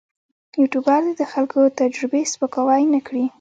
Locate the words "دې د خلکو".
1.05-1.59